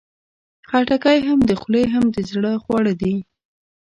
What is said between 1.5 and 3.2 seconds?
خولې، هم د زړه خواړه دي.